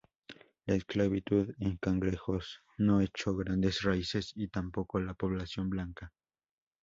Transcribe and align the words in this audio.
La 0.65 0.73
esclavitud 0.73 1.53
en 1.59 1.77
Cangrejos 1.77 2.61
no 2.79 3.01
echó 3.01 3.35
grandes 3.35 3.83
raíces 3.83 4.31
y 4.35 4.47
tampoco 4.47 4.99
la 4.99 5.13
población 5.13 5.69
blanca. 5.69 6.11